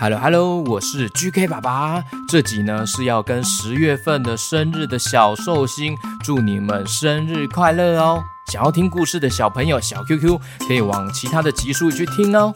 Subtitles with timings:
[0.00, 2.04] Hello Hello，我是 GK 爸爸。
[2.28, 8.22] 这集呢是要跟十月份的生日的小寿星祝你们生日快乐哦。
[8.46, 10.38] 想要听故事的小朋友，小 QQ
[10.68, 12.54] 可以往其他的集数去听哦。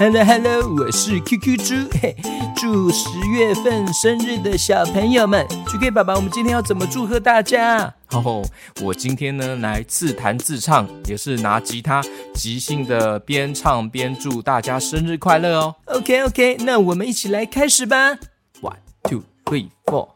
[0.00, 2.16] Hello Hello，我是 QQ 猪，嘿，
[2.56, 7.92] 祝十月份生日的小朋友们，QK 爸爸，我们今天要怎么祝贺大家？
[8.12, 8.42] 哦，
[8.80, 12.02] 我今天呢来自弹自唱，也是拿吉他
[12.32, 15.76] 即兴的边唱边祝大家生日快乐哦。
[15.84, 18.12] OK OK，那我们一起来开始吧。
[18.62, 20.08] One two three four。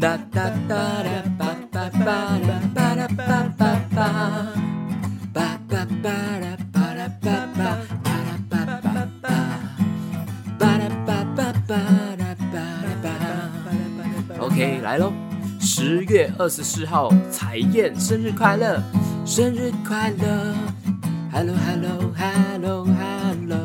[0.00, 2.06] 哒哒哒哒吧吧吧
[2.38, 4.46] 啦吧啦吧吧吧，
[5.34, 7.58] 吧吧吧啦吧啦吧吧，
[8.04, 9.26] 吧啦吧吧吧，
[10.56, 11.74] 吧啦吧吧吧
[12.16, 13.08] 啦吧啦吧。
[14.38, 15.12] OK，来喽！
[15.58, 18.80] 十月二十四号，彩燕生日快乐，
[19.26, 20.54] 生日快乐
[21.32, 23.64] ！Hello Hello Hello Hello。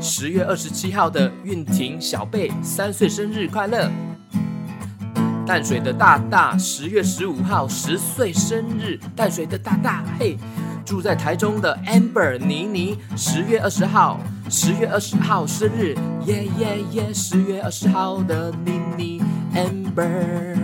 [0.00, 3.88] 十月二十七号的韵婷小贝三岁生日快乐。
[5.46, 10.38] 淡水的大大十月十五号十岁生日，淡水的大大嘿。
[10.86, 14.18] 住在台中的 Amber 妮妮十月二十号，
[14.50, 17.12] 十月二十号生日，耶耶耶！
[17.12, 19.22] 十月二十号的妮妮
[19.54, 20.56] Amber。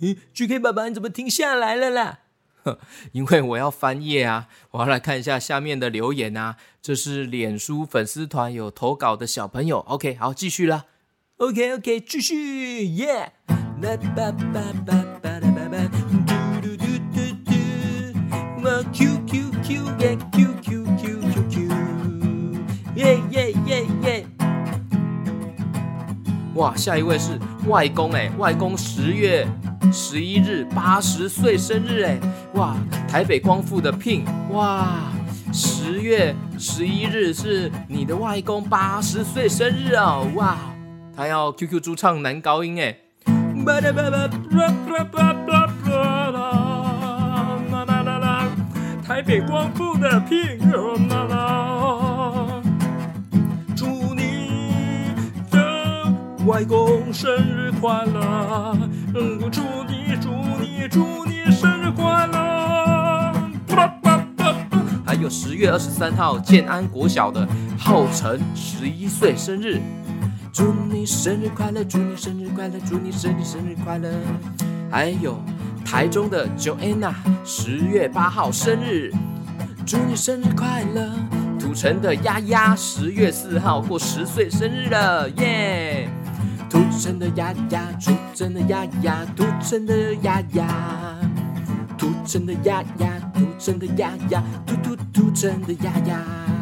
[0.00, 2.20] 咦，GK 爸爸你怎么停下来了啦？
[3.12, 6.56] 因为我要翻页啊，我要来看一下下面的留言啊。
[6.80, 9.80] 这是脸书粉丝团有投稿的小朋友。
[9.80, 10.86] OK，好，继续了。
[11.40, 13.32] OK OK，继续，耶。
[18.92, 21.68] Q Q Q 耶，Q Q Q Q Q，
[22.96, 24.26] 耶耶耶耶。
[26.56, 29.48] 哇，下一位是外公哎，外公十月
[29.90, 32.20] 十一日八十岁生日哎，
[32.52, 32.76] 哇，
[33.08, 35.10] 台北光复的 Pin，哇，
[35.54, 40.58] 十月十一日是你的外公八十岁生日哦，哇，
[41.16, 42.96] 他要 QQ 猪唱男高音哎。
[49.02, 50.58] 台北光复的 Pin，
[53.76, 55.12] 祝你
[55.50, 56.10] 的
[56.46, 58.78] 外公生日快乐，
[59.50, 62.38] 祝你祝你祝你生日快乐。
[65.04, 67.46] 还有十月二十三号建安国小的
[67.76, 69.80] 浩辰十一岁生日，
[70.52, 74.10] 祝你生日快乐，祝你生日快乐，祝你生日生日快乐。
[74.90, 75.38] 还有。
[75.82, 77.12] 台中的 Joanna
[77.44, 79.12] 十月八号生日，
[79.84, 81.10] 祝你生日快乐！
[81.58, 86.08] 土城的丫丫十月四号过十岁生日了，耶！
[86.68, 90.68] 土城的丫丫，土城的丫丫，土城的丫丫，
[91.98, 96.59] 土城的丫丫，土城的丫丫，土土土城的丫丫。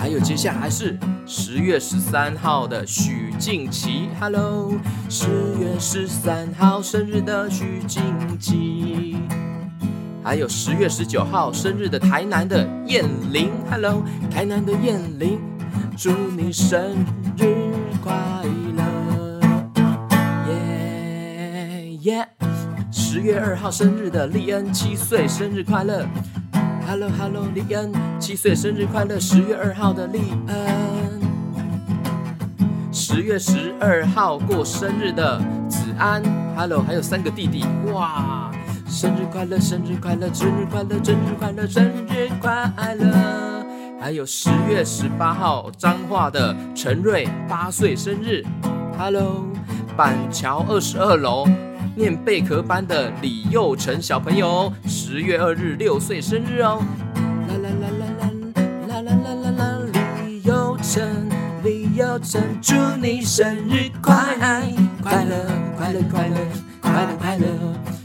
[0.00, 0.98] 还有接下来是。
[1.26, 4.72] 十月十三号的许静琪，Hello，
[5.10, 5.26] 十
[5.60, 8.02] 月十三号生日的许静
[8.38, 9.18] 琪，
[10.24, 15.38] 还有十月十九号生日的台南的燕玲，Hello，台南的燕玲，
[15.98, 17.04] 祝你生
[17.36, 17.70] 日
[18.02, 18.12] 快
[18.74, 19.40] 乐，
[20.48, 22.28] 耶耶！
[22.90, 26.06] 十月二号生日的利恩七岁生日快乐
[26.90, 27.92] ，Hello Hello，丽恩。
[28.18, 30.18] 七岁生日快乐，十月二号的丽
[30.48, 31.20] 恩。
[32.92, 36.20] 十月十二号过生日的子安
[36.56, 38.50] ，Hello，还有三个弟弟，哇，
[38.88, 43.64] 生日快乐，生日快乐，生日快乐，生日快乐，生日快乐。
[44.00, 48.44] 还有十月十八号彰化的陈瑞八岁生日
[48.98, 49.46] ，Hello，
[49.96, 51.46] 板桥二十二楼。
[51.96, 56.82] 念贝壳班的李佑成小朋友，十月二日六岁生日哦，
[57.48, 58.06] 啦啦啦啦
[58.88, 59.78] 啦啦啦啦啦，
[60.24, 61.02] 李佑成。
[61.62, 64.14] 李佑成，祝你生日快
[65.02, 65.36] 快乐
[65.76, 66.36] 快乐快乐
[66.80, 67.46] 快乐快乐！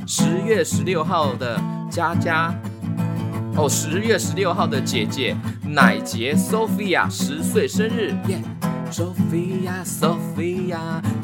[0.05, 1.57] 十月十六号的
[1.89, 2.53] 佳佳，
[3.55, 5.33] 哦，十月十六号的姐姐
[5.65, 8.41] 乃杰 Sophia 十岁生日，Sophia
[8.95, 9.83] Sophia，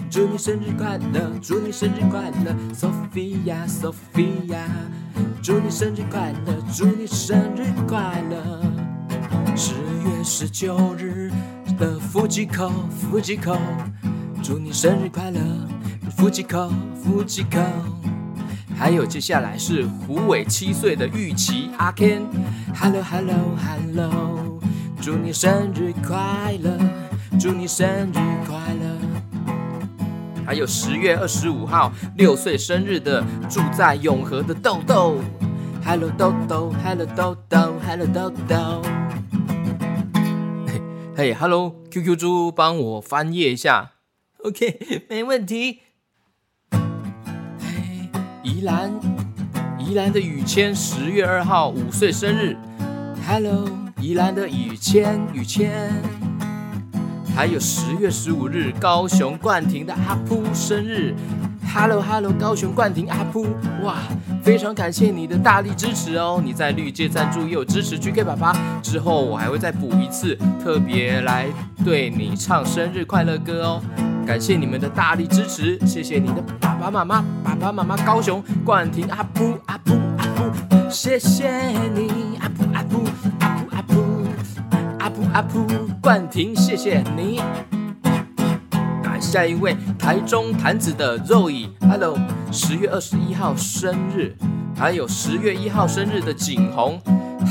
[0.10, 4.66] 祝你生日快乐，祝你生日快乐，Sophia Sophia，
[5.42, 8.62] 祝你生日快乐，祝你生日快乐。
[9.56, 11.32] 十月十九日。
[11.80, 13.58] 的夫妻口，夫妻口，
[14.44, 15.42] 祝你生日快乐！
[16.16, 16.72] 夫妻口，
[17.02, 17.60] 夫妻口。
[18.78, 24.60] 还有接下来是胡伟七岁的玉琪阿 Ken，Hello Hello Hello，
[25.02, 26.78] 祝你生日快乐！
[27.42, 28.14] 祝你生日
[28.46, 29.00] 快乐！
[30.46, 35.18] 还有十月二十五号六岁生日的住在永和的豆豆
[35.84, 38.84] ，Hello 豆豆，Hello 豆豆，Hello 豆豆。
[41.18, 43.94] 嘿，Hello，QQ 猪，帮我翻页一下。
[44.44, 45.80] OK， 没问题。
[48.44, 48.94] 宜兰，
[49.80, 52.56] 宜兰的雨谦十月二号五岁生日
[53.28, 53.68] ，Hello，
[54.00, 55.92] 宜兰的雨谦，雨谦。
[57.36, 61.16] 还有十月十五日，高雄冠廷的阿扑生日
[61.74, 63.48] ，Hello Hello，高雄冠廷阿扑，
[63.84, 63.96] 哇，
[64.44, 66.42] 非常感谢你的大力支持哦！
[66.44, 71.48] 你在绿界赞助也有支持 GK 爸爸，之后我还会再补一次，特别来
[71.84, 73.82] 对你唱生日快乐歌哦！
[74.28, 81.50] 感谢你们的大力支持，谢谢你的爸爸妈妈，爸爸妈妈高雄冠廷阿扑阿扑阿扑，谢谢
[81.96, 83.31] 你阿扑阿扑。
[85.34, 85.66] 阿噗
[86.02, 87.40] 冠廷，谢谢你。
[89.04, 92.20] 来下一位，台中坛子的肉椅，Hello，
[92.52, 94.36] 十月二十一号生日，
[94.76, 97.00] 还有十月一号生日的景洪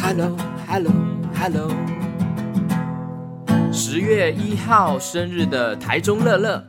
[0.03, 1.71] ，Hello，Hello，Hello。
[3.73, 6.62] 十月一号生日的台中乐乐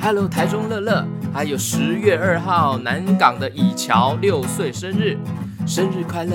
[0.00, 1.04] ，Hello，台中乐乐。
[1.34, 5.18] 还有十月二号南港的以桥六岁生日，
[5.66, 6.32] 生日快乐。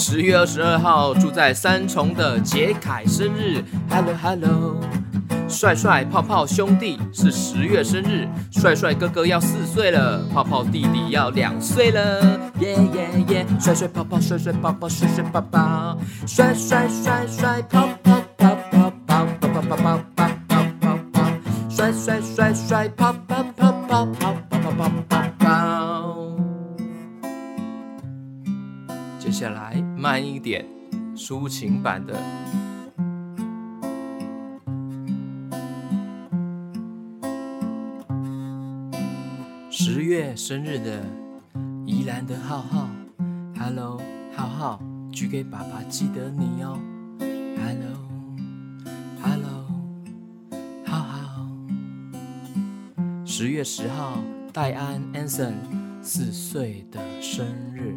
[0.06, 4.76] 十月二十二号，住在三重的杰凯生日，Hello Hello，
[5.48, 19.76] 帅帅泡泡兄弟是十月生日，帅帅哥哥要四岁了，泡泡弟弟要两岁了，耶耶耶，帅帅泡泡帅帅泡泡帅帅泡泡，帅帅帅帅泡泡泡泡泡泡泡泡泡
[20.18, 20.28] 泡
[20.80, 21.22] 泡泡，
[21.70, 26.36] 帅帅帅帅泡泡泡泡泡泡泡泡泡，
[29.18, 29.83] 接下来。
[30.04, 30.66] 慢一点，
[31.16, 32.22] 抒情版的。
[39.70, 41.02] 十月生日的
[41.86, 42.86] 宜兰的浩浩
[43.58, 43.98] ，Hello，
[44.36, 44.78] 浩浩，
[45.10, 46.78] 举给爸爸记得你哦
[49.24, 49.64] ，Hello，Hello，
[50.84, 51.48] 浩浩。
[53.24, 54.18] 十月十号，
[54.52, 55.54] 戴安 Anson
[56.02, 57.96] 四岁的生日。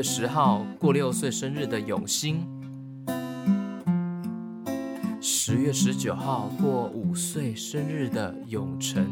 [0.00, 2.40] 月十号过六岁生日的永兴，
[5.20, 9.06] 十月十九号过五岁生日的永成，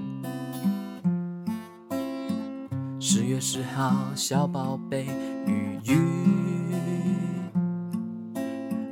[2.99, 5.05] 十月十号小宝贝
[5.47, 5.99] 雨雨，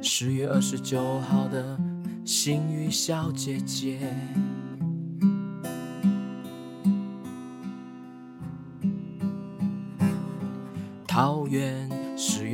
[0.02, 1.80] 十月二十九号的
[2.26, 3.98] 星宇小姐姐。
[11.08, 11.85] 桃园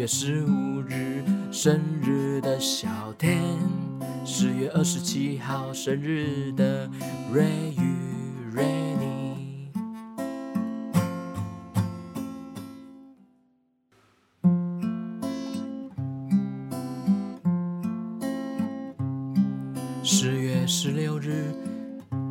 [0.03, 3.41] 月十五日生日的小天，
[4.25, 6.91] 十月二十七号生日的
[7.33, 7.45] 瑞
[7.79, 7.95] 宇
[8.53, 8.65] 瑞
[8.99, 9.71] 妮，
[20.03, 21.55] 十月十六日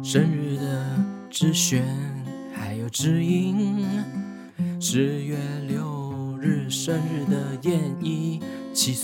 [0.04, 1.00] 生日的
[1.30, 1.86] 志轩
[2.54, 3.51] 还有知音，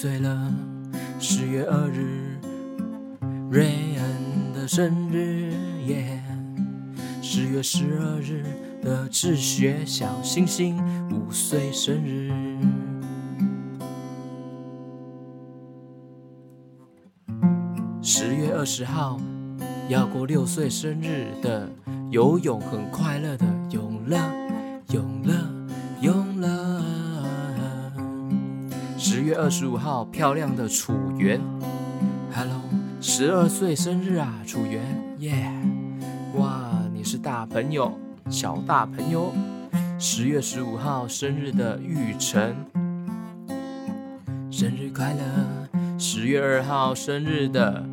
[0.07, 0.53] 岁了，
[1.19, 2.39] 十月二日
[3.51, 5.51] 瑞恩的生日
[5.85, 6.23] 耶，
[7.21, 8.41] 十月十二日
[8.81, 10.77] 的志学小星星
[11.09, 12.31] 五岁生日，
[18.01, 19.19] 十月二十号
[19.89, 21.69] 要过六岁生日的
[22.11, 24.17] 游泳很快乐的永乐
[24.93, 25.46] 永乐。
[29.27, 31.41] 月二十五号，漂亮的楚源
[32.33, 32.61] ，Hello，
[33.01, 34.81] 十二岁生日啊，楚源，
[35.19, 35.51] 耶！
[36.35, 37.91] 哇，你是大朋友，
[38.29, 39.33] 小大朋友。
[39.99, 42.55] 十月十五号生日的玉成，
[44.49, 45.19] 生日快乐！
[45.99, 47.83] 十月二号生日的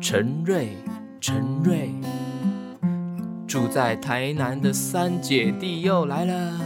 [0.00, 0.76] 陈瑞，
[1.20, 1.90] 陈瑞。
[3.46, 6.60] 住在台南的三姐弟又来了。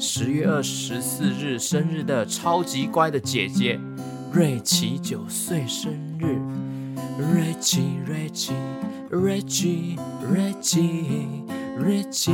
[0.00, 3.80] 十月二十四日生日的超级乖的姐姐
[4.32, 6.38] 瑞奇九岁生日。
[7.18, 8.52] 瑞奇，瑞奇，
[9.10, 10.84] 瑞奇，瑞奇，
[11.76, 12.32] 瑞奇。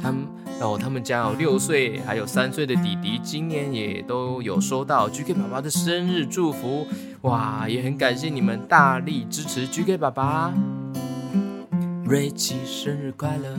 [0.00, 0.28] 他们
[0.60, 6.86] 哦，他们家有六岁还有三岁的弟弟，今年也都有收到 GK 爸爸的生日祝福。
[7.22, 10.54] 哇，也很感谢你们大力支持 GK 爸爸。
[12.04, 13.56] 瑞奇生日快乐，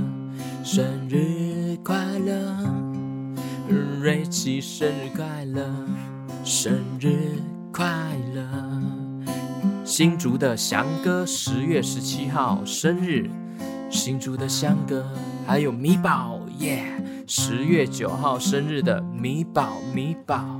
[0.63, 2.35] 生日快乐，
[3.99, 5.65] 瑞奇生日快乐，
[6.43, 7.39] 生日
[7.73, 8.45] 快乐。
[9.83, 13.27] 新竹的翔哥十月十七号生日，
[13.89, 15.03] 新竹的翔哥
[15.47, 16.85] 还有米宝耶，
[17.25, 20.59] 十月九号生日的米宝米宝。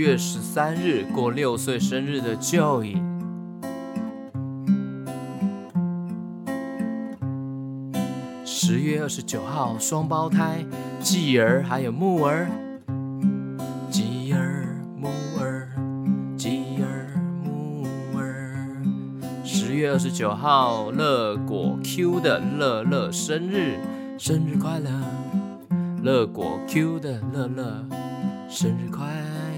[0.00, 2.96] 月十三日过六岁生日的 Joey，
[8.46, 10.64] 十月二十九号双胞胎
[11.00, 12.48] 继儿还有木儿，
[13.90, 15.68] 继儿木儿，
[16.34, 18.56] 继儿木儿。
[19.44, 23.78] 十月二十九号乐果 Q 的乐乐生日，
[24.16, 24.90] 生日快乐！
[26.02, 27.84] 乐果 Q 的乐乐
[28.48, 29.49] 生日快乐！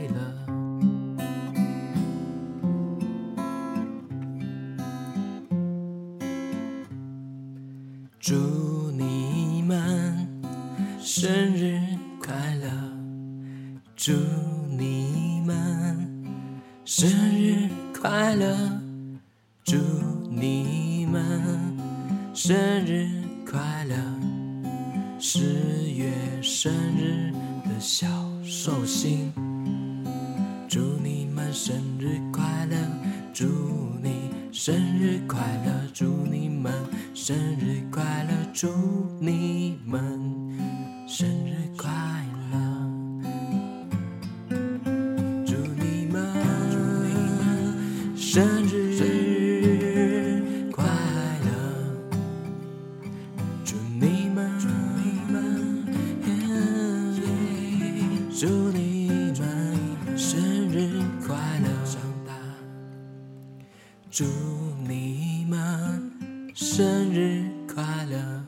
[8.24, 8.36] 祝
[8.92, 10.28] 你们
[11.00, 11.76] 生日
[12.24, 12.70] 快乐！
[13.96, 14.12] 祝
[14.78, 16.24] 你们
[16.84, 17.68] 生日
[18.00, 18.80] 快乐！
[19.64, 19.76] 祝
[20.30, 21.20] 你们
[22.32, 23.08] 生日
[23.44, 23.96] 快乐！
[25.18, 27.32] 十月生日
[27.64, 28.06] 的小
[28.44, 29.32] 寿星，
[30.68, 32.76] 祝你们生日快乐！
[33.34, 33.48] 祝
[34.52, 35.72] 生日快乐！
[35.94, 36.72] 祝你们。
[37.14, 38.68] 生日快乐，祝
[39.20, 39.96] 你们
[41.06, 41.90] 生日快
[42.50, 42.56] 乐，
[45.46, 46.18] 祝你们
[48.16, 48.98] 生日
[50.72, 50.84] 快
[51.44, 51.50] 乐，
[53.64, 54.68] 祝你们祝
[54.98, 55.32] 你们
[58.32, 59.01] 祝你
[64.12, 64.24] 祝
[64.86, 66.52] 你们。
[66.54, 68.44] 生日快乐，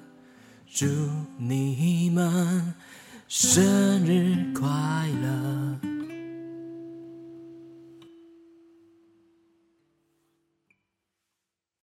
[0.70, 0.84] 祝
[1.38, 2.74] 你们
[3.28, 3.83] 生。